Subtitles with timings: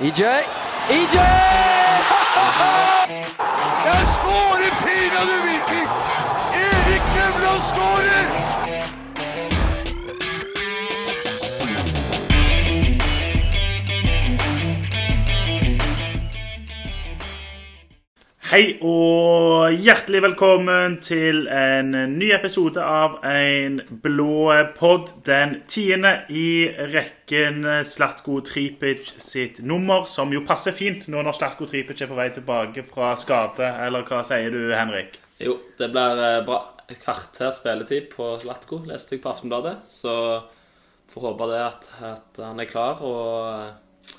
[0.00, 0.22] EJ.
[0.90, 1.16] EJ!
[3.86, 5.88] Jeg skårer pinadø Viking!
[6.54, 8.55] Erik Nevland skårer!
[18.46, 25.08] Hei og hjertelig velkommen til en ny episode av en blå pod.
[25.26, 31.66] Den tiende i rekken Slatko Tripic sitt nummer, som jo passer fint nå når Slatko
[31.66, 33.66] Tripic er på vei tilbake fra skade.
[33.82, 35.18] Eller hva sier du, Henrik?
[35.42, 36.60] Jo, det blir eh, bra.
[36.86, 39.80] Et kvarter spilletid på Slatko, leste jeg på Aftenbladet.
[39.90, 40.14] Så
[41.10, 44.14] får håpe det at, at han er klar og eh,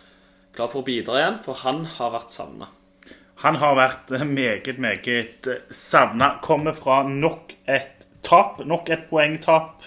[0.51, 2.73] klar for å bidra igjen, for han har vært savna.
[3.43, 6.37] Han har vært meget, meget savna.
[6.41, 9.85] Kommer fra nok et tap, nok et poengtap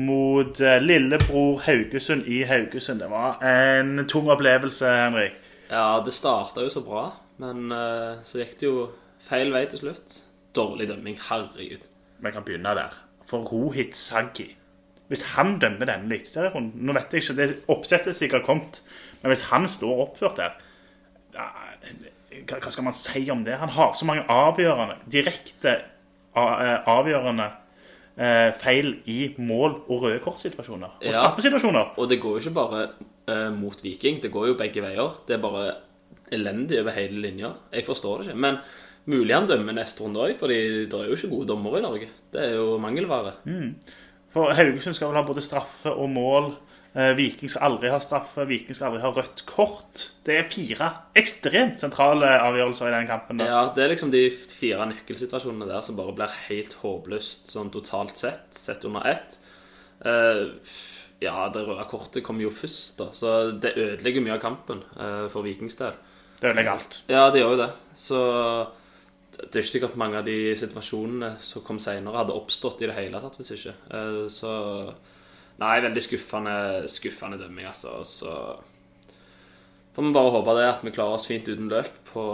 [0.00, 3.02] mot eh, lillebror Haugesund i Haugesund.
[3.02, 5.36] Det var en tung opplevelse, Henrik.
[5.68, 7.04] Ja, det starta jo så bra,
[7.42, 8.86] men eh, så gikk det jo
[9.28, 10.16] feil vei til slutt.
[10.56, 11.84] Dårlig dømming, herregud.
[12.20, 12.96] Vi kan begynne der.
[13.28, 14.56] For Rohit Saggi
[15.06, 18.80] Hvis han dømmer denne eliteserierunden Nå vet jeg ikke, det oppsettet sikkert kommet,
[19.20, 20.56] men hvis han står oppført der
[21.36, 21.46] ja,
[22.46, 23.56] hva skal man si om det?
[23.58, 25.72] Han har så mange avgjørende, direkte
[26.36, 27.48] eh, avgjørende
[28.16, 30.96] eh, feil i mål- og røde kortsituasjoner.
[31.00, 31.12] Og Ja.
[31.12, 31.94] straffesituasjoner.
[31.98, 32.82] Og det går jo ikke bare
[33.28, 35.10] eh, mot Viking, det går jo begge veier.
[35.26, 35.74] Det er bare
[36.32, 37.50] elendig over hele linja.
[37.72, 38.38] Jeg forstår det ikke.
[38.46, 38.58] Men
[39.10, 42.08] mulig han dømmer neste runde òg, for det er jo ikke gode dommere i Norge.
[42.32, 43.32] Det er jo mangelvare.
[44.30, 46.52] For Haugesund skal vel ha både straffe og mål.
[46.90, 48.44] Eh, Viking skal aldri ha straffe.
[48.50, 50.08] Viking skal aldri ha rødt kort.
[50.26, 50.88] Det er fire
[51.18, 53.38] ekstremt sentrale avgjørelser i den kampen.
[53.38, 53.50] der.
[53.52, 58.18] Ja, det er liksom de fire nøkkelsituasjonene der som bare blir helt håpløst sånn totalt
[58.18, 59.38] sett, sett under ett.
[60.02, 60.48] Eh,
[61.22, 65.26] ja, det røde kortet kommer jo først, da, så det ødelegger mye av kampen eh,
[65.30, 65.94] for Vikings del.
[66.40, 67.02] Det ødelegger alt.
[67.12, 67.70] Ja, det gjør jo det.
[67.94, 68.20] Så
[69.36, 72.96] det er ikke sikkert mange av de situasjonene som kom senere, hadde oppstått i det
[72.96, 73.74] hele tatt hvis ikke.
[74.32, 74.50] Så
[75.60, 76.56] Nei, veldig skuffende,
[76.88, 77.98] skuffende dømming, altså.
[78.00, 78.34] Og Så
[79.94, 82.24] får vi bare håpe det at vi klarer oss fint uten løk på,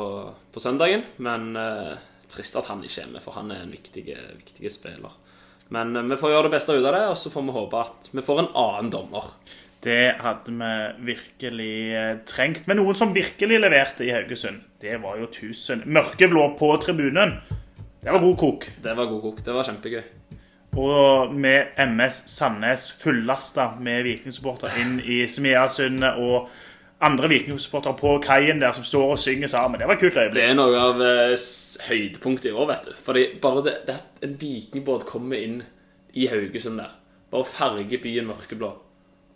[0.54, 1.03] på søndagen.
[1.19, 1.97] Men eh,
[2.31, 5.14] trist at han ikke er med, for han er en viktig, viktig spiller.
[5.75, 7.84] Men eh, vi får gjøre det beste ut av det, og så får vi håpe
[7.88, 9.32] at vi får en annen dommer.
[9.87, 12.64] Det hadde vi virkelig eh, trengt.
[12.70, 17.41] Men noen som virkelig leverte i Haugesund, det var jo 1000 mørkeblå på tribunen.
[18.03, 18.70] Det var god kok.
[18.82, 19.43] Det var god kok.
[19.43, 20.06] Det var kjempegøy.
[20.76, 26.50] Og med MS Sandnes fullasta med vikingsupporter inn i Smeasundet og
[27.06, 29.81] andre vikingsupportere på kaien der som står og synger sammen.
[29.81, 31.37] Det var et kult Det er noe av eh,
[31.88, 32.94] høydepunktet i år, vet du.
[33.09, 35.62] Fordi bare det, det at en vikingbåt kommer inn
[36.16, 36.93] i Haugesund der,
[37.32, 38.72] bare farger byen mørkeblå.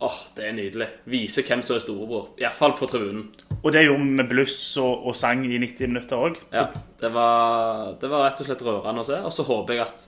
[0.01, 0.87] Åh, det er nydelig.
[1.13, 2.31] Vise hvem som er storebror.
[2.41, 3.27] Iallfall på tribunen.
[3.59, 6.39] Og det gjorde vi med bluss og, og sang i 90 minutter òg.
[6.49, 6.71] Ja,
[7.01, 9.19] det var, det var rett og slett rørende å se.
[9.21, 10.07] Og så håper jeg at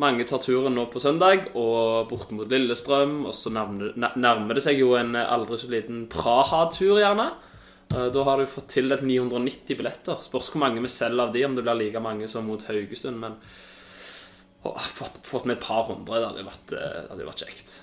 [0.00, 3.20] mange tar turen nå på søndag og bort mot Lillestrøm.
[3.28, 7.30] Og så nærmer, det seg jo en aldri så liten Praha-tur, gjerne.
[7.94, 10.20] Eh, Da har du fått tildelt 990 billetter.
[10.24, 13.20] Spørs hvor mange vi selger av de, om det blir like mange som mot Haugesund.
[13.20, 13.36] Men
[14.64, 17.74] å, fått, fått med et par hundre, det hadde vært, eh, vært kjekt.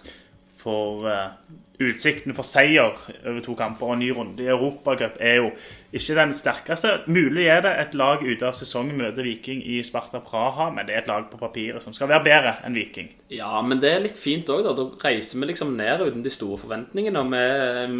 [0.68, 1.32] For uh,
[1.80, 5.52] utsikten for seier over to kamper og en ny runde i Europacup er jo
[5.96, 6.94] ikke den sterkeste.
[7.06, 10.96] Mulig er det et lag ute av sesongen møter Viking i Sparta Praha, men det
[10.96, 13.14] er et lag på papiret som skal være bedre enn Viking.
[13.32, 14.74] Ja, men det er litt fint òg, da.
[14.76, 17.24] Da reiser vi liksom ned uten de store forventningene.
[17.24, 17.46] Og vi,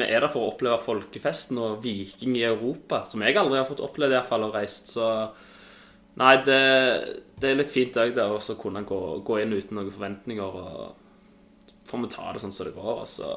[0.02, 3.70] vi er der for å oppleve folkefesten og Viking i Europa, som jeg aldri har
[3.70, 4.96] fått oppleve i hvert fall, og reist.
[4.98, 5.08] Så
[6.18, 6.62] nei, det,
[7.38, 10.64] det er litt fint òg, det, å kunne gå, gå inn uten noen forventninger.
[10.66, 11.07] og
[11.88, 13.04] får vi ta det sånn som det går.
[13.04, 13.36] Og så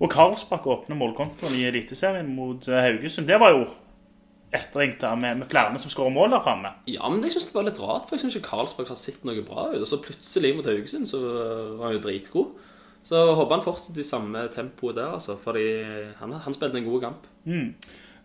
[0.00, 3.26] Og Karlsbakk åpner målkontoen i Eliteserien mot eh, Haugesund.
[3.28, 3.66] Det var jo
[4.56, 6.70] etterlengta med, med flere som skårer mål der framme.
[6.88, 9.26] Ja, men jeg syns det var litt rart, for jeg syns ikke Karlsbakk har sett
[9.28, 9.82] noe bra ut.
[9.82, 11.20] Og så plutselig mot Haugesund så
[11.76, 12.56] var han jo dritgod.
[13.04, 15.36] Så jeg håper han fortsetter i samme tempoet der, altså.
[15.40, 15.68] Fordi
[16.16, 17.28] han, han spilte en god kamp.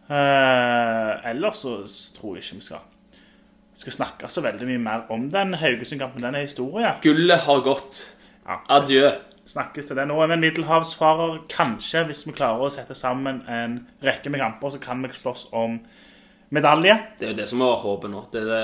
[0.06, 1.77] Eh, ellers så
[2.15, 2.92] tror jeg ikke vi skal
[3.75, 6.24] skal snakke så veldig mye mer om den Haugesund-kampen.
[6.24, 6.94] Den er historie.
[7.04, 8.14] Gullet har gått.
[8.45, 8.59] Ja.
[8.77, 9.09] Adjø.
[9.45, 10.07] snakkes til det.
[10.09, 11.44] Nå er vi en middelhavsfarer.
[11.51, 15.47] Kanskje, hvis vi klarer å sette sammen en rekke med kamper, så kan vi slåss
[15.53, 15.80] om
[16.56, 16.95] medalje.
[17.19, 18.24] Det er jo det som er håpet nå.
[18.33, 18.63] Det er det,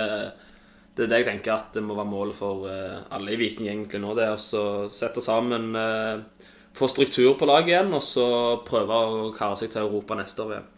[0.98, 3.70] det er det jeg tenker at det må være målet for eh, alle i Viking
[3.70, 4.16] egentlig nå.
[4.18, 8.26] Det er å sette sammen eh, Få struktur på laget igjen, og så
[8.64, 10.70] prøve å kare seg til Europa neste år igjen.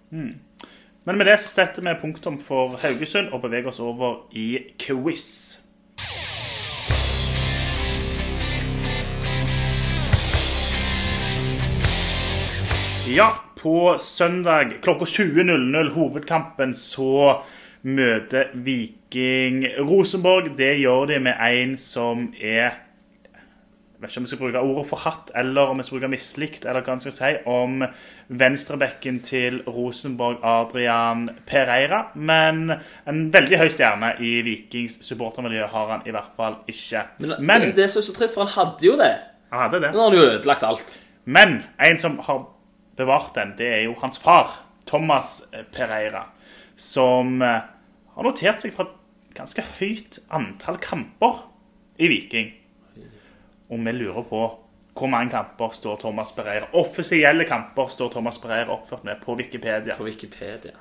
[1.06, 5.63] Men med det setter vi punktum for Haugesund og beveger oss over i quiz.
[13.14, 17.44] Ja, på søndag klokka 20.00, hovedkampen, så
[17.86, 20.48] møter Viking Rosenborg.
[20.58, 24.86] Det gjør de med en som er Jeg vet ikke om vi skal bruke ordet
[24.90, 27.86] forhatt, eller om vi skal bruke mislikt, eller hva vi skal si om
[28.42, 32.02] venstrebekken til Rosenborg, Adrian Pereira.
[32.16, 37.06] Men en veldig høy stjerne i Vikings supportermiljø har han i hvert fall ikke.
[37.38, 39.14] Men det er så, så trist, for han hadde jo det.
[39.54, 39.94] han hadde det.
[39.94, 40.98] Nå har han jo ødelagt alt.
[41.24, 42.42] Men en som har
[43.00, 44.52] bevart den, det er jo hans far,
[44.90, 45.42] Thomas
[45.74, 46.28] Pereira,
[46.76, 47.62] som eh,
[48.16, 51.46] har notert seg for et ganske høyt antall kamper
[52.02, 52.52] i Viking.
[53.74, 54.44] Og vi lurer på
[54.94, 59.96] hvor mange kamper står Thomas Pereira Offisielle kamper står Thomas Pereira oppført med på Wikipedia.
[59.98, 60.76] På Wikipedia.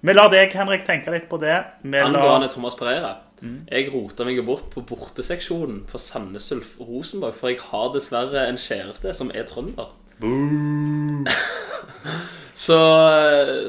[0.00, 1.54] Vi lar deg, Henrik, tenke litt på det.
[1.82, 2.10] Vi lar...
[2.10, 3.14] Angående Thomas Pereira.
[3.42, 8.58] Jeg rota meg bort på borteseksjonen på Sandnes Ulf Rosenborg, for jeg har dessverre en
[8.60, 9.92] kjæreste som er trønder.
[12.66, 12.78] Så,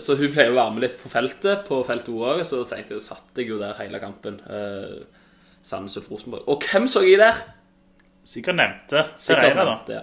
[0.03, 2.95] så hun pleier å være med litt på feltet, på feltet hun òg, så tenkte
[2.95, 4.39] jeg, satt jeg jo der hele kampen.
[4.47, 4.97] Eh,
[5.67, 6.45] Sandnes og Rosenborg.
[6.47, 7.39] Og hvem så jeg der?
[8.27, 9.71] Sikkert nevnte Sikkert Pereira, da.
[9.73, 10.01] nevnt det.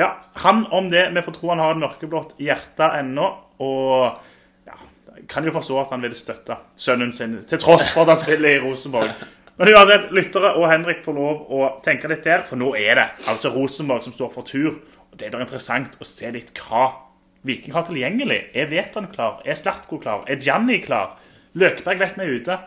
[0.00, 0.08] Ja,
[0.42, 1.10] han om det.
[1.14, 3.26] Vi får tro han har et mørkeblått hjerte ennå.
[3.60, 4.78] Og ja,
[5.30, 8.56] kan jo forstå at han vil støtte sønnen sin, til tross for at han spiller
[8.56, 9.12] i Rosenborg.
[9.60, 13.08] Men uansett, lyttere og Henrik får lov å tenke litt der, for nå er det
[13.28, 14.78] altså Rosenborg som står for tur.
[15.18, 16.88] Det da interessant å se litt hva
[17.46, 18.40] Viking har tilgjengelig.
[18.52, 19.40] Er Veton klar?
[19.48, 20.26] Er Slatko klar?
[20.28, 21.16] Er Gianni klar?
[21.56, 22.58] Løkberg vet vi er ute.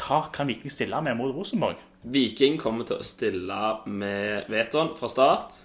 [0.00, 1.78] Hva kan Viking stille med mot Rosenborg?
[2.10, 5.60] Viking kommer til å stille med Veton fra start.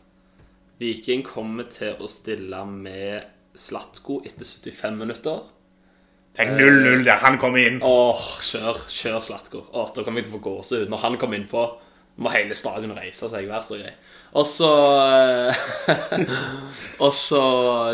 [0.82, 5.44] Viking kommer til å stille med Slatko etter 75 minutter.
[6.36, 7.80] Tenk 0-0 der han kommer inn.
[7.80, 9.64] Åh, kjør, kjør Slatko.
[9.72, 10.90] Åh, da kommer jeg til å få gåsehud.
[10.92, 11.64] Når han kommer innpå,
[12.20, 13.48] må hele stadion reise seg.
[13.48, 13.94] Vær så grei.
[14.36, 14.72] Og så
[15.06, 15.64] eh,
[17.06, 17.42] Og så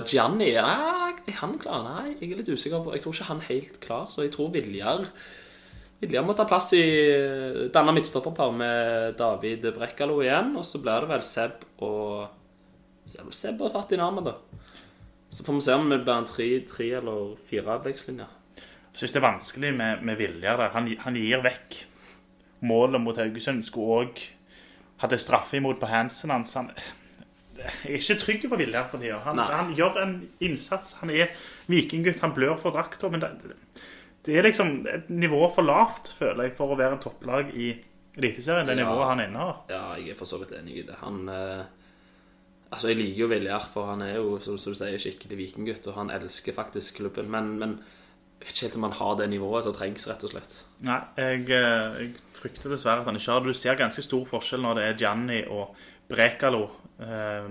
[0.08, 0.52] Gianni.
[0.58, 1.86] Nei, er han klar?
[1.86, 4.34] Nei, jeg er litt usikker på Jeg tror ikke han er helt klar, så jeg
[4.34, 5.06] tror Viljar
[6.02, 6.84] Viljar må ta plass i
[7.74, 10.56] Danne midtstopperpar med David Brekkalo igjen.
[10.58, 12.32] Og så blir det vel Seb og
[13.06, 14.34] Seb og Fatinama, da.
[15.32, 18.34] Så får vi se om det blir en tre, tre eller fire vekslinjer.
[18.92, 20.74] Jeg syns det er vanskelig med, med Viljar der.
[20.74, 21.78] Han, han gir vekk
[22.66, 23.62] målet mot Haugesund.
[23.64, 24.26] Skulle òg
[25.02, 26.54] hatt en straffe imot på handsen hans.
[26.60, 26.72] Han,
[27.62, 29.20] jeg er ikke trygg på Viljar for tida.
[29.26, 30.96] Han, han gjør en innsats.
[31.02, 31.34] Han er
[31.70, 32.22] vikinggutt.
[32.24, 33.10] Han blør for drakta.
[33.14, 33.32] Men det,
[34.26, 37.72] det er liksom et nivå for lavt, føler jeg, for å være en topplag i
[38.18, 38.68] Eliteserien.
[38.68, 38.84] Det Ja.
[38.84, 39.62] nivået han innehar.
[39.72, 40.98] Ja, jeg er for så vidt enig i det.
[41.04, 41.62] Han eh,
[42.72, 45.88] Altså, jeg liker jo Viljar, for han er jo, som, som du sier, skikkelig vikinggutt,
[45.92, 47.28] og han elsker faktisk klubben.
[47.34, 47.74] Men, men
[48.42, 50.54] jeg vet ikke helt om han har det nivået som trengs, rett og slett.
[50.82, 53.54] Nei, jeg, eh, jeg frykter dessverre at han ikke har det.
[53.54, 55.76] Du ser ganske stor forskjell når det er Gianni og
[56.10, 56.64] Brekalo
[57.06, 57.46] eh,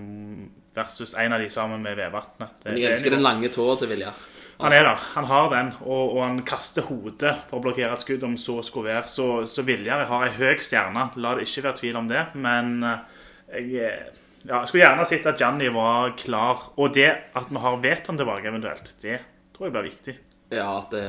[0.75, 2.59] versus en av de sammen med Vevatnet.
[2.65, 4.19] Men jeg er elsker den lange tåa til Viljar.
[4.61, 5.05] Han er der.
[5.15, 8.59] Han har den, og, og han kaster hodet for å blokkere et skudd om så
[8.67, 9.07] skulle være.
[9.09, 11.07] Så, så Viljar har ei høy stjerne.
[11.23, 12.27] La det ikke være tvil om det.
[12.35, 13.23] Men eh,
[13.55, 14.19] jeg, eh,
[14.51, 16.67] ja, skulle gjerne sett at Gianni var klar.
[16.77, 17.09] Og det
[17.39, 19.23] at vi har Veton tilbake eventuelt, det
[19.55, 20.17] tror jeg blir viktig.
[20.51, 21.05] Ja, det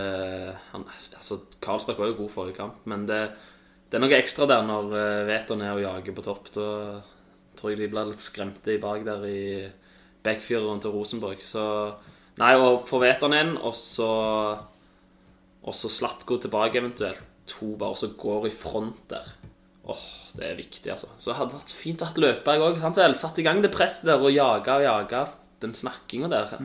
[0.71, 0.85] han,
[1.17, 3.23] altså, Karlsberg var jo god forrige kamp, men det,
[3.89, 6.51] det er noe ekstra der når uh, Veton er og jager på topp.
[6.53, 6.67] Da
[7.57, 9.41] tror jeg de blir litt skremte i bak der i
[10.21, 11.41] backfireren til Rosenborg.
[11.41, 11.65] Så
[12.39, 14.11] Nei, og få Veton inn, og så
[15.61, 17.25] Og så Slatko tilbake eventuelt.
[17.51, 19.27] To bare som går i front der.
[19.91, 20.05] Åh,
[20.37, 21.09] det er viktig, altså.
[21.19, 22.79] Så det hadde vært fint å ha Løkberg òg.
[23.17, 25.21] Satt i gang det presset der og jaga og jaga
[25.61, 26.55] den snakkinga der.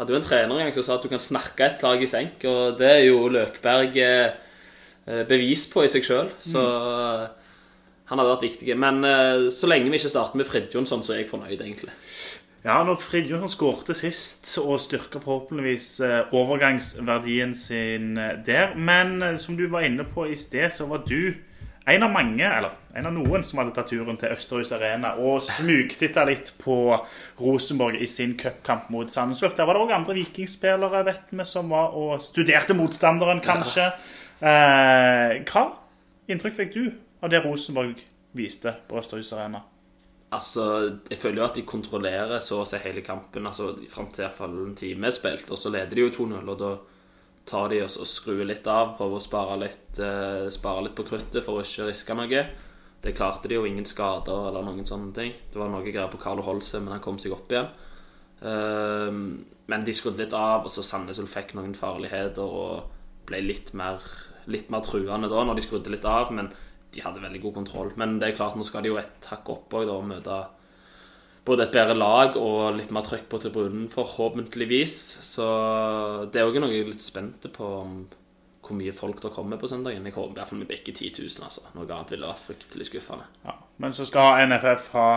[0.00, 2.08] Hadde jo en trener en gang som sa at du kan snakke et lag i
[2.08, 4.30] senk, og det er jo Løkberg eh,
[5.04, 6.30] eh, bevis på i seg sjøl.
[6.40, 7.50] Så mm.
[8.08, 8.76] han hadde vært viktig.
[8.80, 9.04] Men
[9.52, 11.92] så lenge vi ikke starter med Fridtjonsson, så er jeg fornøyd, egentlig.
[12.64, 15.90] Ja, når Fridtjonsson skårte sist og styrker forhåpentligvis
[16.32, 18.72] overgangsverdien sin der.
[18.76, 21.36] Men som du var inne på i sted, så var du
[21.90, 25.42] en av mange, eller en av noen, som hadde tatt turen til Østerhus Arena og
[25.46, 26.76] smugtitta litt på
[27.40, 29.58] Rosenborg i sin cupkamp mot Sandnesløft.
[29.58, 33.90] Der var det òg andre vikingspillere vet vi, som var og studerte motstanderen, kanskje.
[34.40, 35.66] Eh, hva
[36.30, 36.84] inntrykk fikk du
[37.20, 37.98] av det Rosenborg
[38.38, 39.64] viste på Østerhus Arena?
[40.30, 44.22] Altså, Jeg føler jo at de kontrollerer så å si hele kampen altså fram til
[44.22, 45.50] i hvert fall en time er spilt.
[45.50, 46.70] Og så leder de jo 2-0, og da
[47.50, 51.06] tar de og så skrur litt av, prøver å spare litt, eh, spare litt på
[51.08, 52.44] kruttet for å ikke riske noe.
[53.00, 55.32] Det klarte de jo, ingen skader eller noen sånne ting.
[55.50, 57.70] Det var noe greier på Carlo Holse, men han kom seg opp igjen.
[58.44, 62.90] Ehm, men de skrudde litt av, og så Sandnes Ulf fikk noen farligheter og
[63.28, 64.04] ble litt mer,
[64.46, 66.32] litt mer truende da når de skrudde litt av.
[66.36, 66.52] Men
[66.92, 67.92] de hadde veldig god kontroll.
[67.96, 70.42] Men det er klart, nå skal de jo et hakk opp og møte
[71.50, 74.96] både et bedre lag og litt mer trøkk på tribunen, forhåpentligvis.
[75.26, 75.46] Så
[76.30, 78.00] det er òg noe jeg er litt spent på om
[78.60, 80.06] hvor mye folk der kommer på søndagen.
[80.06, 81.66] Jeg håper i hvert fall vi bikker 10 000, altså.
[81.74, 83.26] Noe annet ville vært fryktelig skuffende.
[83.42, 83.56] Ja.
[83.82, 85.10] Men så skal NFF ha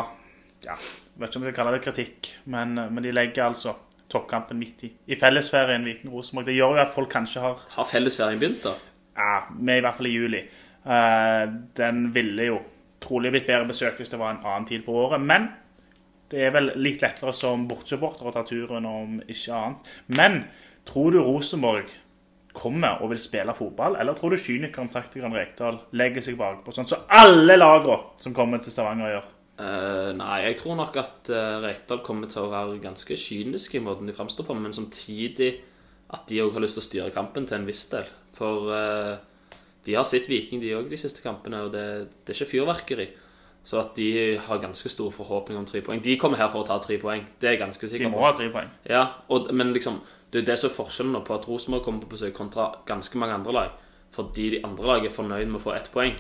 [0.64, 0.76] ja,
[1.20, 3.76] vet ikke om jeg skal kalle det kritikk, men, men de legger altså
[4.12, 6.48] toppkampen midt i, i fellesferien Viken-Rosenborg.
[6.48, 8.74] Det gjør jo at folk kanskje har Har fellesferien begynt, da?
[9.18, 10.44] Ja, vi i hvert fall i juli.
[10.84, 11.44] Uh,
[11.78, 12.62] den ville jo
[13.04, 15.22] trolig blitt bedre besøkt hvis det var en annen tid på året.
[15.22, 15.50] Men
[16.34, 19.92] det er vel litt lettere som bortsupporter å ta turen, om ikke annet.
[20.18, 20.40] Men
[20.90, 21.92] tror du Rosenborg
[22.54, 26.90] kommer og vil spille fotball, eller tror du kynikeren taktikeren Rekdal legger seg bakpå, sånn
[26.90, 29.30] som alle lagene som kommer til Stavanger, gjør?
[29.54, 33.84] Uh, nei, jeg tror nok at uh, Rekdal kommer til å være ganske kynisk i
[33.86, 35.52] måten de framstår på, men samtidig
[36.14, 38.10] at de òg har lyst til å styre kampen til en viss del.
[38.38, 39.14] For uh,
[39.86, 41.86] de har sett Viking, de òg, de siste kampene, og det,
[42.26, 43.08] det er ikke fyrverkeri.
[43.64, 46.02] Så at de har ganske stor forhåpning om tre poeng.
[46.04, 47.24] De kommer her for å ta tre poeng.
[47.40, 48.12] Det er jeg ganske sikker på.
[48.12, 48.68] De må ha tre poeng.
[48.90, 50.02] Ja, og, men liksom
[50.34, 53.36] Det er det som er forskjellen på at Rosenborg kommer på besøk kontra ganske mange
[53.38, 53.74] andre lag.
[54.16, 56.16] Fordi de andre lag er fornøyd med å få ett poeng.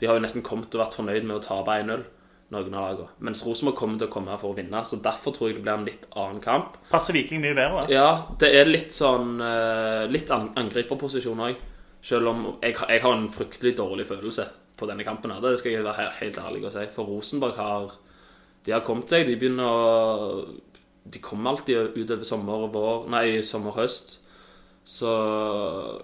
[0.00, 2.02] De har jo nesten kommet og vært fornøyd med å tape 1-0,
[2.50, 3.14] noen av lagene.
[3.22, 4.82] Mens Rosenborg kommer til å komme her for å vinne.
[4.82, 6.74] Så derfor tror jeg det blir en litt annen kamp.
[6.90, 7.84] Passer Viking mye bedre?
[7.84, 7.94] da?
[7.94, 8.10] Ja,
[8.42, 11.62] det er litt sånn eh, Litt an angriperposisjon òg.
[12.02, 14.48] Selv om jeg, jeg har en fryktelig dårlig følelse
[14.80, 15.32] på denne kampen.
[15.42, 16.86] Det skal jeg være helt ærlig å si.
[16.94, 17.98] For Rosenborg har
[18.66, 19.26] De har kommet seg.
[19.28, 20.46] De begynner å
[21.10, 24.18] De kommer alltid utover sommer og vår Nei, sommer og høst.
[24.90, 25.10] Så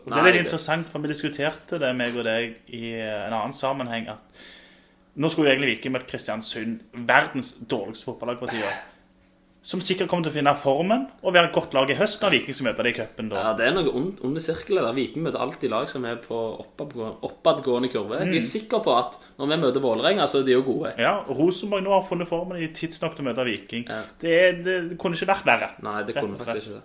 [0.06, 3.56] nei, det er litt interessant, for vi diskuterte det, meg og deg, i en annen
[3.56, 4.06] sammenheng.
[4.12, 4.44] at
[5.16, 8.70] Nå skulle jo egentlig Viking møtt Kristiansund, verdens dårligste fotballag på tida.
[9.66, 12.36] Som sikkert kommer til å finne formen og være et godt lag i høst når
[12.36, 13.32] Viking skal møte det i cupen.
[13.34, 14.94] Ja, det er noe ond, onde sirkler der.
[14.94, 16.38] Viking møter alltid lag som er på
[16.70, 18.20] oppadgående kurve.
[18.22, 20.94] Jeg er sikker på at når vi møter Vålerenga, så er de jo gode.
[21.02, 23.88] Ja, Rosenborg nå har funnet formen i tidsnok til å møte Viking.
[23.90, 24.04] Ja.
[24.22, 25.72] Det, det, det kunne ikke vært verre.
[25.82, 26.84] Nei, det kunne faktisk ikke det.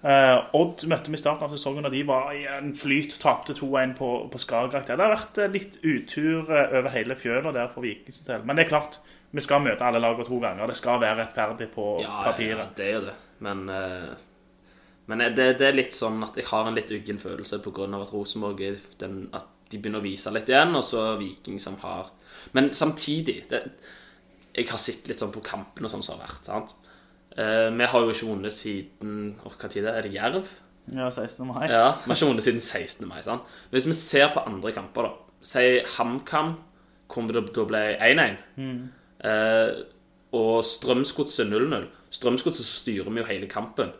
[0.00, 3.18] Uh, Odd møtte vi i starten av sesongen, og de var i en flyt.
[3.20, 4.86] Tapte 2-1 på, på Skagerrak.
[4.88, 8.46] Det har vært eh, litt utur eh, over hele fjøla der for Vikings del.
[8.46, 8.96] Men det er klart,
[9.32, 10.66] vi skal møte alle lagene to ganger.
[10.66, 12.58] Det skal være rettferdig på Ja, papiret.
[12.58, 13.14] ja, det er jo det.
[13.40, 14.14] Men, eh,
[15.06, 17.84] men det, det er litt sånn at jeg har en litt uggen følelse pga.
[18.02, 21.76] at Rosenborg er den, at de begynner å vise litt igjen, og så Viking som
[21.82, 22.10] har
[22.52, 23.62] Men samtidig det,
[24.54, 26.44] Jeg har sett litt sånn på kampene som har vært.
[26.44, 26.74] sant?
[27.36, 29.98] Eh, vi har jo ikke vunnet siden Åh, Hva tid er det?
[29.98, 30.48] Er det Jerv?
[30.92, 31.46] Ja, 16.
[31.46, 31.68] mai.
[31.68, 33.06] Ja, Vi har ikke vunnet siden 16.
[33.06, 33.22] mai.
[33.22, 33.42] sant?
[33.70, 36.56] Men hvis vi ser på andre kamper, da Si HamKam,
[37.08, 38.36] hvor det da ble 1-1.
[39.24, 39.82] Eh,
[40.36, 41.88] og Strømsgodset 0-0.
[42.10, 43.92] Strømsgodset styrer vi jo hele kampen.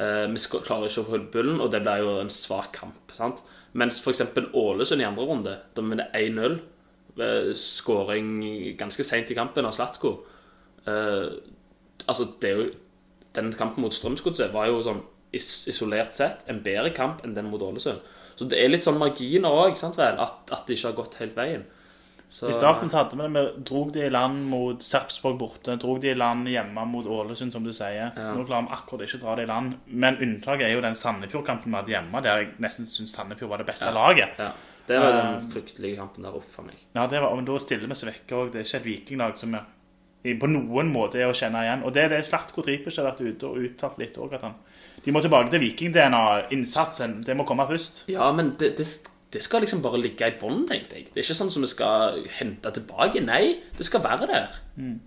[0.00, 3.12] Eh, vi klarer ikke å holde bullen, og det blir jo en svak kamp.
[3.12, 3.42] sant?
[3.72, 4.22] Mens f.eks.
[4.52, 6.60] Ålesund i andre runde, da vinner 1-0.
[7.18, 8.36] Eh, Skåring
[8.80, 10.18] ganske seint i kampen av Slatko.
[10.86, 11.28] Eh,
[12.06, 12.70] altså, det er jo
[13.32, 14.98] Den kampen mot Strømsgodset var jo sånn
[15.32, 18.02] isolert sett en bedre kamp enn den mot Ålesund.
[18.36, 19.78] Så det er litt sånn marginer òg.
[19.80, 21.64] At, at det ikke har gått helt veien.
[22.32, 25.74] Så, I starten så hadde vi det, vi drog de i land mot Sarpsborg borte.
[25.76, 28.08] Drog de i land hjemme mot Ålesund, som du sier.
[28.16, 29.74] Nå klarer vi akkurat ikke å dra det i land.
[29.92, 33.60] Men unntaket er jo den Sandefjord-kampen vi hadde hjemme, der jeg nesten syns Sandefjord var
[33.60, 34.40] det beste laget.
[34.40, 34.48] Ja.
[34.88, 36.40] Det var den fryktelige kampen der.
[36.40, 36.80] Uff a meg.
[36.96, 38.50] Ja, det var, men da stiller vi oss vekk òg.
[38.54, 39.68] Det er ikke et vikinglag som er,
[40.40, 41.84] på noen måte er å kjenne igjen.
[41.84, 44.56] Og det er det Slatko Tripic har vært ute og uttalt litt òg, at han
[45.04, 46.24] De må tilbake til viking-DNA.
[46.56, 48.04] Innsatsen, det må komme først.
[48.08, 48.88] Ja, men det, det,
[49.32, 51.06] det skal liksom bare ligge i bånn, tenkte jeg.
[51.08, 53.22] Det er ikke sånn som vi skal hente tilbake.
[53.24, 54.58] Nei, det skal være der.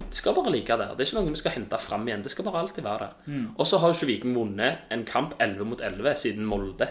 [0.02, 0.96] Det skal bare ligge der.
[0.98, 2.24] Det er ikke noe vi skal hente fram igjen.
[2.26, 3.44] Det skal bare alltid være der.
[3.56, 6.90] Og så har jo ikke Viking vunnet en kamp 11 mot 11 siden Molde.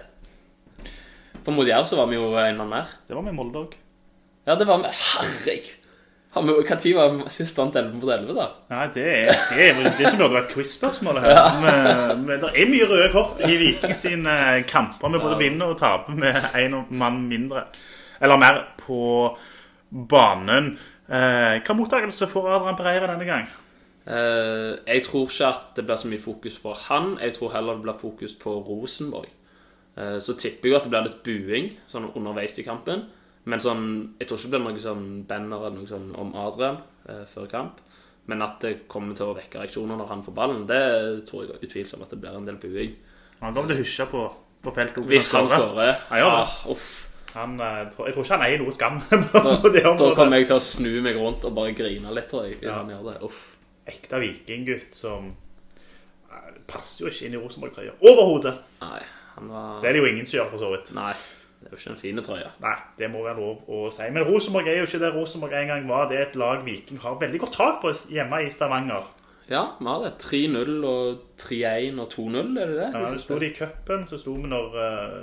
[1.45, 2.95] For mot Jerv så var vi jo en mann mer.
[3.09, 3.75] Det var med Molde òg.
[4.47, 4.95] Ja, det var vi.
[4.95, 5.84] Herregud!
[6.35, 8.47] Hva tid var sist stand 11 mot 11, da?
[8.73, 11.43] Nei, det er det, er det som burde vært quiz-spørsmålet her.
[11.65, 14.35] Men, men det er mye røde kort i Viking sine
[14.67, 15.13] kamper.
[15.15, 17.69] Vi både vinner og taper med én mann mindre.
[18.21, 18.99] Eller mer på
[20.11, 20.75] banen.
[21.07, 23.47] Eh, hva mottakelse får Adrian Pereira denne gang?
[24.05, 27.15] Eh, jeg tror ikke at det blir så mye fokus på han.
[27.23, 29.31] Jeg tror heller det blir fokus på Rosenborg.
[29.97, 33.07] Eh, så tipper jeg at det blir litt buing sånn underveis i kampen.
[33.51, 33.89] Men sånn,
[34.21, 37.49] jeg tror ikke det blir noe sånn banner eller noe sånn om Adrian eh, før
[37.51, 37.81] kamp.
[38.31, 40.85] Men at det kommer til å vekke reaksjoner når han får ballen, det
[41.29, 42.95] tror jeg utvilsomt at det blir en del buing.
[43.43, 44.23] Han kommer til å hysje på,
[44.65, 45.05] på feltet.
[45.11, 45.99] Hvis han skårer.
[46.09, 46.93] gjør ah, uff,
[47.35, 50.65] Han, eh, jeg tror ikke han eier noe skam da, da kommer jeg til å
[50.65, 52.63] snu meg rundt og bare grine litt, tror jeg.
[52.65, 52.81] Ja.
[52.81, 53.19] han gjør det.
[53.29, 53.43] Uff.
[53.85, 57.99] Ekte vikinggutt som eh, passer jo ikke inn i Rosenborg-trøya.
[58.01, 58.57] Overhodet!
[59.35, 60.95] Det er det jo ingen som gjør, for så vidt.
[60.97, 61.11] Nei,
[61.65, 62.49] det er jo ikke en fin trøye.
[62.61, 64.05] Nei, det må være lov å si.
[64.13, 66.11] Men Rosenborg er jo ikke det Rosenborg en gang var.
[66.11, 69.07] Det er et lag Viking har veldig godt tak på hjemme i Stavanger.
[69.49, 70.11] Ja, vi har det.
[70.21, 72.89] 3-0 og 3-1 og 2-0, er det det?
[72.93, 75.17] Ja, de så sto det i cupen, så sto vi når, eh,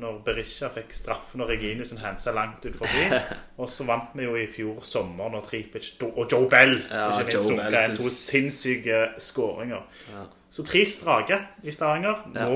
[0.00, 3.20] når Berisha fikk straffen og Reginussen handsa langt ut forbi.
[3.60, 7.28] og så vant vi jo i fjor sommer når Tripic og Joe Bell Ja, ikke
[7.28, 9.84] minst Joe Bell inn to sinnssyke skåringer.
[10.12, 10.24] Ja.
[10.48, 12.24] Så tre strake i Stavanger.
[12.36, 12.48] Ja.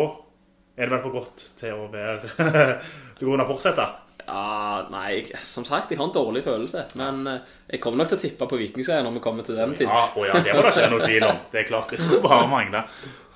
[0.78, 2.28] Er det vel for godt til å være
[3.18, 3.86] til å kunne fortsette.
[4.28, 6.84] Ja, nei, som sagt, jeg har en dårlig følelse.
[7.00, 9.72] Men eh, jeg kommer nok til å tippe på Vikingseier når vi kommer til den
[9.78, 9.88] tid.
[9.88, 11.40] Ja, oh ja, det må det ikke noe tvil om.
[11.50, 12.82] Det er klart, det skulle bare mangle.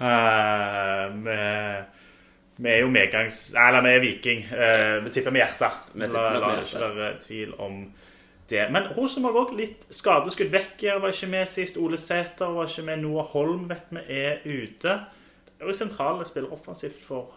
[0.02, 1.16] Uh,
[2.58, 3.40] vi, er jo medgangs...
[3.56, 4.44] Eller vi er viking.
[4.52, 5.80] Uh, vi tipper med hjertet.
[5.96, 7.80] Vi la det ikke være tvil om
[8.52, 8.68] det.
[8.76, 10.52] Men Rosenborg òg litt skadeskudd.
[10.52, 11.80] Vekker var ikke med sist.
[11.80, 13.00] Ole Sæter var ikke med.
[13.06, 15.00] Noah Holm vet vi er ute.
[15.62, 17.28] Er jo sentrale spillere offensivt for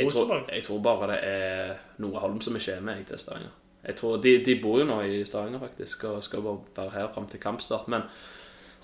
[0.00, 0.42] Rosenborg.
[0.52, 3.50] jeg tror bare det er Noe Holm som ikke er med til Stavanger.
[3.84, 7.08] Jeg tror, de, de bor jo nå i Stavanger, faktisk, og skal bare være her
[7.14, 7.88] fram til kampstart.
[7.88, 8.06] Men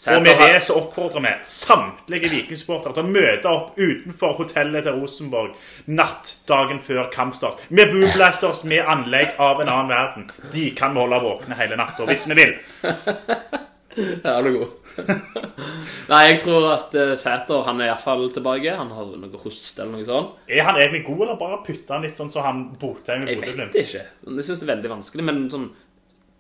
[0.09, 4.99] Og med det så oppfordrer vi samtlige vikingsportere til å møte opp utenfor hotellet til
[4.99, 5.55] Rosenborg
[5.87, 7.63] natt dagen før kampstart.
[7.71, 10.31] Med boomblasters med anlegg av en annen verden.
[10.55, 12.55] De kan vi holde våkne hele natta hvis vi vil.
[14.25, 14.95] Ja, han er god.
[16.13, 18.75] Nei, jeg tror at uh, Sæter han er iallfall tilbake.
[18.77, 20.37] Han har noe hoste eller noe sånt.
[20.51, 23.41] Er han egentlig god, eller bare putter han litt sånn så han Botheim i Jeg
[23.41, 23.79] vet Bodø-Glimt?
[23.81, 24.05] ikke.
[24.29, 25.27] Jeg syns det er veldig vanskelig.
[25.31, 25.69] Men sånn,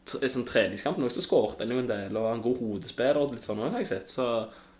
[0.09, 3.35] sånn treningskamp nå så skåret han jo en del, og han en god hodespiller og
[3.37, 4.13] litt sånn òg, har jeg sett.
[4.13, 4.29] Så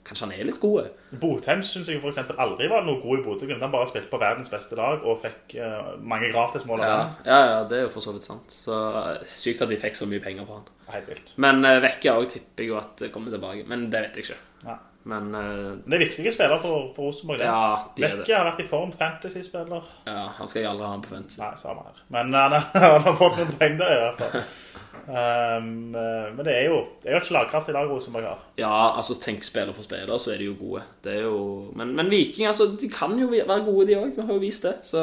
[0.09, 0.89] kanskje han er litt god.
[1.21, 3.63] Botheim syns jeg for eksempel aldri var noe god i Bodø-Glimt.
[3.65, 7.63] Han bare spilte på verdens beste lag og fikk uh, mange gratismål Ja, ja, ja,
[7.69, 8.53] det er jo for så vidt sant.
[8.53, 10.69] Så eh, Sykt at de fikk så mye penger på han.
[10.95, 11.33] Helt vilt.
[11.45, 13.67] Men uh, Vekka òg tipper jeg jo at kommer tilbake.
[13.69, 14.39] Men det vet jeg ikke.
[14.69, 14.79] Ja.
[15.09, 17.45] Men uh, det er viktige spillere for, for Rosenborg.
[17.45, 17.61] ja,
[17.97, 18.15] de det.
[18.23, 18.95] Vekke har vært i form.
[18.97, 19.93] Fantasy-spiller.
[20.09, 21.43] Ja, han skal jeg aldri ha på fantasy.
[21.45, 22.01] Nei, samme her.
[22.17, 24.49] Men han, han har fått noen penger der, i hvert fall.
[25.09, 28.43] Um, men det er jo det er jo et slagkraftig lag Rosenborg har.
[28.61, 30.83] Ja, altså tenk spiller for spiller, så er de jo gode.
[31.05, 31.39] Det jo
[31.77, 34.13] Men, men Viking, altså, de kan jo være gode, de òg.
[34.17, 34.75] Vi har jo vist det.
[34.83, 35.01] Så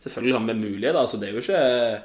[0.00, 1.00] selvfølgelig har vi muligheter.
[1.00, 2.02] Altså, det er jo ikke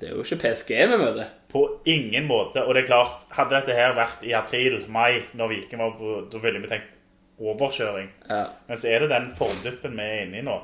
[0.00, 1.30] Det er jo ikke PSG vi møter.
[1.52, 2.64] På ingen måte.
[2.64, 6.42] Og det er klart, hadde dette her vært i april-mai, når Viking var på Da
[6.42, 6.90] ville vi tenkt
[7.38, 8.10] overkjøring.
[8.28, 8.44] Ja.
[8.66, 10.58] Men så er det den formduppen vi er inne i nå.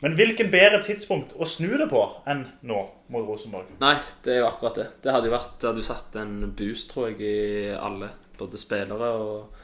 [0.00, 2.80] Men hvilken bedre tidspunkt å snu det på enn nå
[3.12, 3.68] mot Rosenborg?
[3.82, 4.86] Nei, det er jo akkurat det.
[5.04, 8.08] Det hadde jo vært Det hadde jo satt en boost, tror jeg, i alle.
[8.40, 9.58] Både spillere og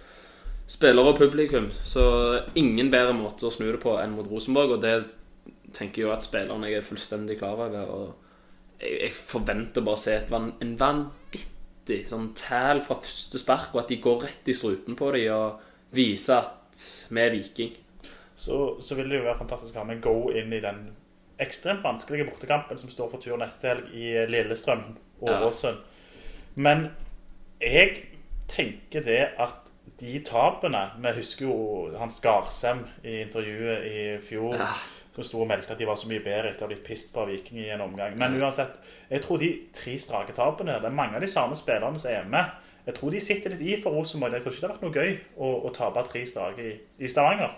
[0.67, 1.69] Spillere og publikum.
[1.71, 2.03] Så
[2.59, 4.97] ingen bedre måte å snu det på enn mot Rosenborg, og det
[5.77, 7.93] tenker jeg jo at spillerne jeg er fullstendig klar over.
[7.95, 13.85] Og jeg, forventer bare å se et en vanvittig sånn tæl fra første spark, og
[13.85, 17.77] at de går rett i struten på dem og viser at vi er Viking.
[18.37, 20.91] Så, så vil det jo være fantastisk å ha med Go inn i den
[21.41, 24.85] ekstremt vanskelige bortekampen som står for tur neste helg i Lillestrøm
[25.21, 25.73] og Ja.
[26.57, 26.91] Men
[27.61, 28.07] jeg
[28.49, 31.57] tenker det at de tapene Vi husker jo
[31.99, 34.55] han Skarsem i intervjuet i fjor.
[34.55, 34.69] Ja.
[35.17, 37.15] Som sto og meldte at de var så mye bedre etter å ha blitt pist
[37.15, 38.19] på Viking i en omgang.
[38.21, 38.75] Men uansett,
[39.09, 42.29] jeg tror de tre strake tapene Det er mange av de samme spillerne som er
[42.29, 42.51] med.
[42.85, 44.37] Jeg tror de sitter litt i for Rosenborg.
[44.37, 47.09] Jeg tror ikke det har vært noe gøy å, å tape tre strake i, i
[47.09, 47.57] Stavanger.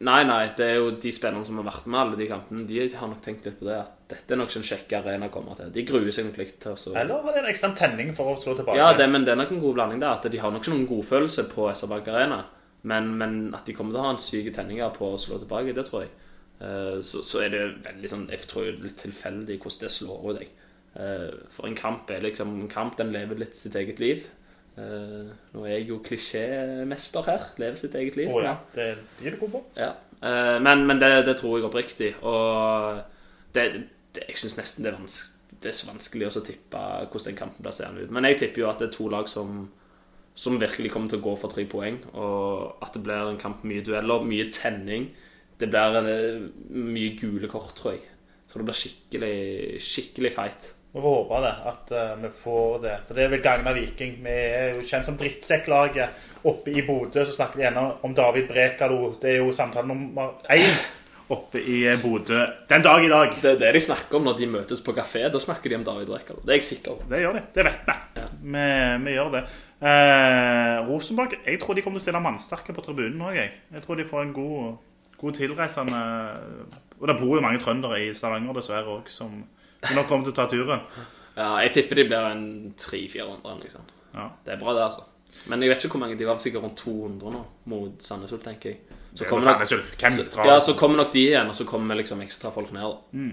[0.00, 2.78] Nei, nei, det er jo de spillerne som har vært med alle de kampene, de
[2.96, 3.74] har nok tenkt litt på det.
[3.82, 5.68] At dette er nok ikke en kjekk arena å komme til.
[5.74, 8.38] De gruer seg nok litt til å Eller har de en ekstrem tenning for å
[8.40, 8.78] slå tilbake?
[8.80, 10.16] Ja, det, men det er nok en god blanding der.
[10.16, 12.40] At de har nok ikke noen godfølelse på SR Bank Arena.
[12.88, 15.76] Men, men at de kommer til å ha en syke tenninger på å slå tilbake,
[15.76, 16.14] det tror jeg.
[16.64, 19.92] Eh, Så, så er det veldig sånn Jeg tror det er litt tilfeldig hvordan det
[20.00, 20.50] slår ut deg.
[20.96, 24.24] Eh, For en kamp er liksom En kamp den lever litt sitt eget liv.
[24.80, 27.48] Eh, Nå er jeg jo klisjémester her.
[27.60, 28.30] Lever sitt eget liv.
[28.32, 28.86] Oh, ja, det,
[29.24, 29.64] er god på.
[29.76, 29.90] ja.
[30.22, 32.14] Eh, Men, men det, det tror jeg oppriktig.
[32.22, 33.00] Og
[33.54, 33.66] det,
[34.14, 35.18] det, jeg syns nesten det er, vans
[35.60, 38.12] det er så vanskelig å tippe hvordan den kampen blir seende ut.
[38.14, 39.66] Men jeg tipper jo at det er to lag som,
[40.34, 41.98] som virkelig kommer til å gå for tre poeng.
[42.14, 45.10] Og at det blir en kamp mye dueller, mye tenning.
[45.60, 48.06] Det blir en, eh, mye gule kort, tror jeg.
[48.06, 49.34] Jeg tror det blir skikkelig,
[49.84, 50.70] skikkelig fight.
[50.92, 52.94] Vi får håpe det, at uh, vi får det.
[53.06, 54.16] For det vil gagne Viking.
[54.24, 56.24] Vi er jo kjent som drittsekklaget.
[56.50, 59.12] Oppe i Bodø så snakker vi gjerne om David Brekalo.
[59.22, 60.72] Det er jo samtale nummer én
[61.30, 63.36] oppe i eh, Bodø den dag i dag.
[63.42, 65.28] Det er det de snakker om når de møtes på kafé.
[65.30, 66.42] Da snakker de om David Brekalo.
[66.42, 67.06] Det er jeg sikker på.
[67.12, 67.44] Det gjør de.
[67.54, 68.26] Det vet vi.
[68.40, 68.66] Vi,
[69.04, 69.44] vi gjør det.
[69.80, 73.38] Eh, Rosenborg jeg tror de kommer til å stille mannsterke på tribunen òg.
[73.38, 73.54] Jeg.
[73.76, 74.74] jeg tror de får en god,
[75.22, 76.02] god tilreisende
[76.98, 79.44] Og det bor jo mange trøndere i Stavanger dessverre òg, som
[79.86, 80.84] som nok kommer til å ta turen.
[81.36, 82.44] Ja, jeg tipper de blir en
[82.76, 83.56] 300-400.
[83.62, 83.88] Liksom.
[84.14, 84.28] Ja.
[84.44, 85.06] Det er bra, det, altså.
[85.48, 86.18] Men jeg vet ikke hvor mange.
[86.18, 88.98] De var sikkert rundt 200 nå mot Sandnes Ulf, tenker jeg.
[89.14, 90.46] Så kommer, nok, drar?
[90.46, 92.98] ja, så kommer nok de igjen, og så kommer liksom ekstra folk ned.
[93.12, 93.32] Mm.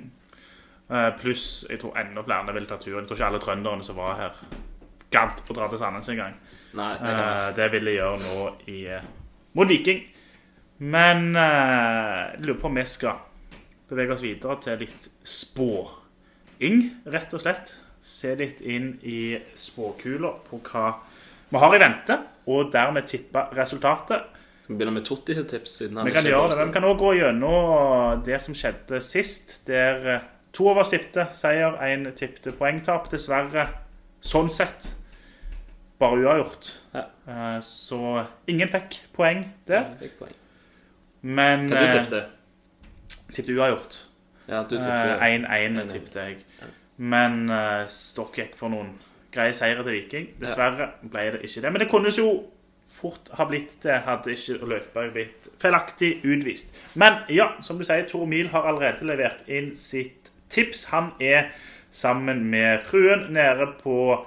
[0.89, 3.03] Eh, Pluss jeg tror enda flere vil ta turen.
[3.03, 4.39] Jeg tror ikke alle trønderne som var her,
[5.13, 6.39] gadd å dra til Sandnes engang.
[6.77, 7.13] Nei, det.
[7.13, 9.12] Eh, det vil de gjøre nå i, eh,
[9.60, 10.01] mot Viking.
[10.77, 13.23] Men jeg lurer på om vi skal
[13.89, 15.07] bevege oss videre til litt
[16.58, 17.76] spåing, rett og slett.
[18.08, 20.93] Se litt inn i spåkula på hva
[21.50, 22.17] vi har i vente,
[22.48, 24.24] og dermed tippe resultatet.
[24.62, 25.78] Skal vi begynne med Totti sitt tips?
[25.80, 29.02] siden han Vi kan gjøre det, men vi kan også gå gjennom det som skjedde
[29.02, 30.22] sist, der eh,
[30.54, 33.10] to av oss tippte seier, én tippte poengtap.
[33.12, 33.67] Dessverre,
[34.22, 34.89] sånn sett,
[36.00, 36.72] bare uavgjort.
[36.96, 37.06] Ja.
[37.28, 39.93] Eh, Så ingen fikk poeng der.
[40.00, 40.36] Fikk poeng.
[41.24, 42.26] Men Hva du eh, tippte?
[43.34, 44.02] tippte uavgjort.
[44.47, 46.38] Ja, du Eh, tippte 1-1 tippte jeg.
[46.97, 48.93] Men uh, Stokk gikk for noen
[49.33, 50.29] greie seire til Viking.
[50.41, 51.71] Dessverre ble det ikke det.
[51.71, 52.29] Men det kunne jo
[52.97, 56.73] fort ha blitt det, hadde ikke Løkberg blitt feilaktig utvist.
[56.95, 60.88] Men ja, som du sier, Tor Mil har allerede levert inn sitt tips.
[60.93, 61.51] Han er
[61.91, 64.25] sammen med fruen nede på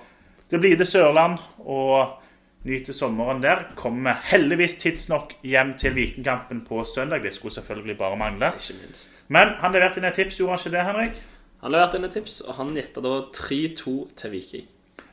[0.50, 2.19] det blide Sørland og
[2.64, 3.64] nyter sommeren der.
[3.76, 7.22] Kommer heldigvis tidsnok hjem til Vikingkampen på søndag.
[7.24, 8.52] Det skulle selvfølgelig bare mangle.
[8.58, 9.12] Ikke minst.
[9.28, 11.20] Men han leverte inn et tips, gjorde han ikke det, Henrik?
[11.62, 14.66] Han leverte inn et tips, og han gjetta da 3-2 til Viking.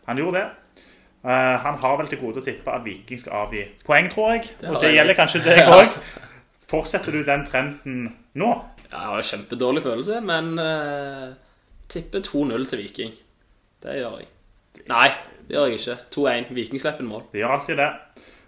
[0.08, 0.48] Han gjorde det.
[1.28, 4.52] Uh, han har vel til gode å tippe at Viking skal avgi poeng, tror jeg.
[4.62, 5.00] Det og det jeg.
[5.00, 5.82] gjelder kanskje deg Ja.
[6.68, 8.00] Fortsetter du den trenden
[8.36, 8.50] nå?
[8.92, 11.34] Ja, Jeg har jo kjempedårlig følelse, men uh,
[11.92, 13.14] tipper 2-0 til Viking.
[13.84, 14.30] Det gjør jeg.
[14.88, 15.10] Nei,
[15.48, 15.98] det gjør jeg ikke.
[16.16, 16.50] 2-1.
[16.58, 17.24] Viking slipper inn mål.
[17.32, 17.92] Det gjør alltid det.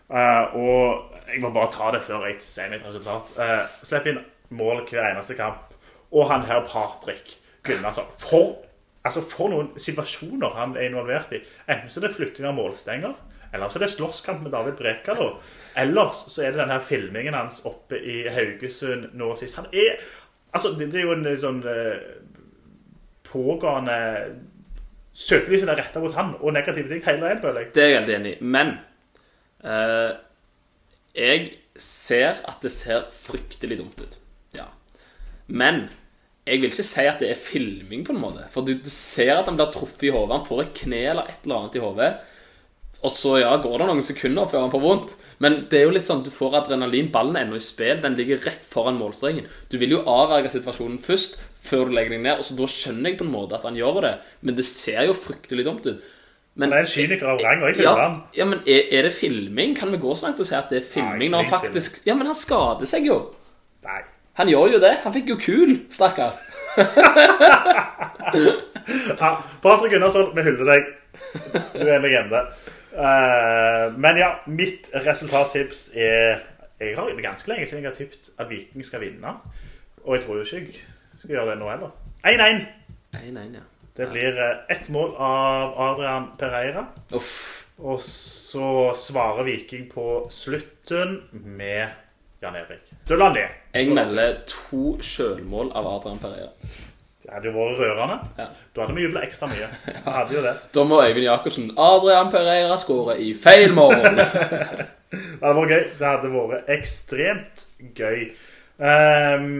[0.09, 3.31] Uh, og jeg må bare ta det før jeg sier mitt resultat.
[3.37, 4.23] Uh, Slipp inn
[4.55, 5.75] mål hver eneste kamp.
[6.09, 8.09] Og han her Patrick Gunnarsson.
[8.21, 8.57] For,
[9.05, 11.43] altså for noen situasjoner han er involvert i.
[11.69, 13.13] Enten så er det flytting av målstenger,
[13.53, 15.29] eller så er det slåsskamp med David Bredkalo.
[15.77, 19.61] Ellers så er det den her filmingen hans oppe i Haugesund nå sist.
[19.61, 20.01] Han er
[20.49, 21.99] Altså, det, det er jo en sånn uh,
[23.29, 23.97] pågående
[25.19, 27.71] Søkelyset er retta mot han og negative ting hele veien, føler jeg.
[27.75, 28.49] Det er jeg helt enig i.
[28.55, 28.75] Men
[29.67, 30.11] eh,
[31.19, 34.15] jeg ser at det ser fryktelig dumt ut.
[34.55, 34.69] Ja.
[35.47, 35.87] Men
[36.47, 38.47] jeg vil ikke si at det er filming, på en måte.
[38.53, 40.39] For du, du ser at han blir truffet i hodet.
[40.39, 42.11] Han får et kne eller et eller annet i hodet.
[42.99, 45.13] Og så ja, går det noen sekunder før han får vondt.
[45.43, 47.11] Men det er jo litt sånn du får adrenalin.
[47.13, 48.01] Ballen er ennå i spill.
[48.03, 49.47] Den ligger rett foran målstrengen.
[49.71, 52.39] Du vil jo avverge situasjonen først, før du legger deg ned.
[52.39, 54.13] Og så da skjønner jeg på en måte at han gjør det.
[54.45, 56.07] Men det ser jo fryktelig dumt ut.
[56.59, 58.15] Men, det er en kyniker av rang, og jeg ja, han.
[58.35, 59.77] ja, men er, er det filming?
[59.79, 62.01] Kan vi gå så langt og si at det er filming Nei, når han faktisk...
[62.01, 62.09] Film.
[62.09, 63.19] Ja, men han skader seg jo.
[63.87, 64.01] Nei.
[64.41, 64.91] Han gjør jo det.
[65.05, 66.35] Han fikk jo kul, stakkar.
[68.89, 70.87] Ja, Patrick Gunnarsson, vi hyller deg.
[71.75, 72.39] Du er en legende.
[72.89, 76.39] Uh, men ja, mitt resultattips er
[76.79, 79.35] Jeg har ganske lenge siden jeg har tippet at Viking skal vinne.
[80.05, 80.65] Og jeg tror jo ikke jeg
[81.19, 81.95] skal gjøre det nå heller.
[82.23, 82.65] 1-1.
[83.15, 83.63] Nei, nei, ja.
[83.99, 86.85] Det blir eh, ett mål av Adrian Pereira.
[87.15, 87.33] Uff.
[87.79, 91.87] Og så svarer Viking på slutten med
[92.43, 92.91] Jan Erik.
[93.07, 93.45] Dølandé.
[93.75, 96.51] Jeg melder to sjølmål av Adrian Pereira.
[97.19, 98.17] Det hadde jo vært rørende.
[98.39, 98.45] Ja.
[98.75, 99.67] Da hadde vi jubla ekstra mye.
[99.87, 100.53] Vi hadde jo det.
[100.75, 103.95] Da må Øyvind Jacobsen Adrian Pereira skåre i feil mål.
[105.09, 105.83] Det hadde vært gøy.
[105.99, 107.65] Det hadde vært ekstremt
[107.97, 108.25] gøy.
[108.79, 109.53] Ehm,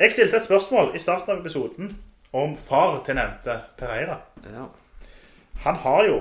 [0.00, 1.90] jeg stilte et spørsmål i starten av episoden
[2.32, 4.20] om far til nevnte Pereira.
[4.44, 4.68] ja.
[5.60, 6.20] Han har jo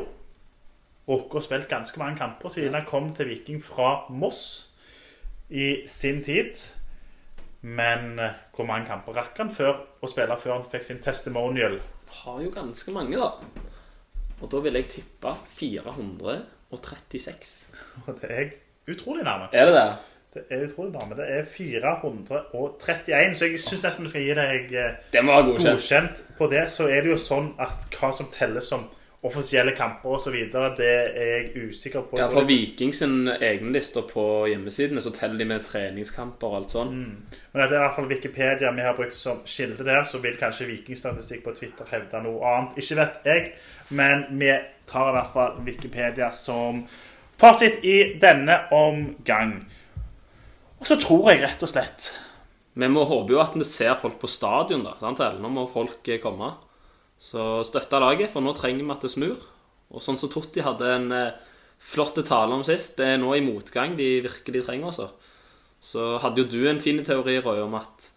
[1.07, 4.41] rukket å spilt ganske mange kamper siden han kom til Viking fra Moss
[5.49, 6.55] i sin tid.
[7.61, 11.79] Men eh, hvor mange kamper rakk han før å spille før han fikk sin testimonial?
[12.21, 13.31] Har jo ganske mange, da.
[14.39, 17.71] Og da vil jeg tippe 436.
[18.05, 18.47] Og det er
[18.91, 19.47] utrolig nærme.
[19.51, 19.89] Er det det?
[20.33, 21.15] Det er utrolig nærme.
[21.17, 25.65] Det er 431, så jeg syns nesten vi skal gi deg eh, Det godkjent.
[25.65, 26.67] godkjent på det.
[26.71, 28.85] Så er det jo sånn at hva som telles som
[29.23, 30.35] offisielle kamper osv.,
[30.77, 32.19] det er jeg usikker på.
[32.21, 36.75] Ja, For Viking sin egen lister på hjemmesidene så teller de med treningskamper og alt
[36.77, 36.93] sånn.
[37.51, 40.39] Men det er i hvert fall Wikipedia vi har brukt som kilde der, så vil
[40.39, 42.79] kanskje Vikingstatistikk på Twitter hevde noe annet.
[42.79, 43.51] Ikke vet jeg,
[43.89, 44.53] men vi
[44.87, 46.85] tar i hvert fall Wikipedia som
[47.39, 49.57] fasit i denne omgang.
[50.79, 52.09] Og så tror jeg rett og slett
[52.79, 54.95] Vi må håpe jo at vi ser folk på stadion, da.
[55.01, 55.21] sant?
[55.41, 56.53] Nå må folk eh, komme.
[57.19, 59.41] Så støtte laget, for nå trenger vi at det snur.
[59.91, 61.41] Og sånn som Totti hadde en eh,
[61.79, 65.01] flott tale om sist, det er nå i motgang de virkelig trenger oss.
[65.83, 68.09] Så hadde jo du en fin teori, Røy, om at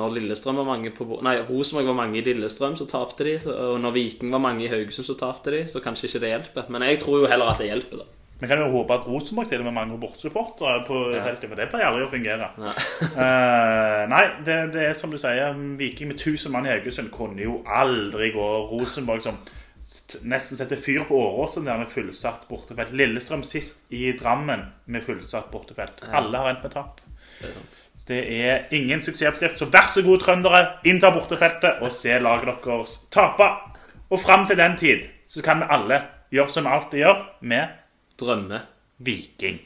[0.00, 3.34] når Lillestrøm var mange på Nei, Rosenborg var mange i Lillestrøm, så tapte de.
[3.52, 5.66] Og når Viking var mange i Haugesund, så tapte de.
[5.68, 6.70] Så kanskje ikke det hjelper.
[6.72, 8.21] Men jeg tror jo heller at det hjelper, da.
[8.42, 11.86] Vi kan jo håpe at Rosenborg stiller med mange bortsupportere på feltet, for det pleier
[11.92, 12.48] aldri å fungere.
[12.58, 12.72] Nei.
[13.14, 17.44] uh, nei, det, det er som du sier, Viking med 1000 mann i Haugesund kunne
[17.44, 19.38] jo aldri gå Rosenborg som
[20.26, 22.90] nesten setter fyr på Åråsen der med fullsatt bortefelt.
[22.98, 26.02] Lillestrøm sist i Drammen med fullsatt bortefelt.
[26.10, 26.98] Alle har endt med tap.
[27.38, 27.68] Det er.
[28.08, 30.64] Det er ingen suksessoppskrift, så vær så god, trøndere.
[30.90, 33.46] Innta bortefeltet og se laget deres tape.
[34.10, 36.00] Og fram til den tid så kan vi alle
[36.34, 37.78] gjøre som vi alltid gjør, med
[38.22, 38.62] Drømme.
[39.02, 39.58] Viking.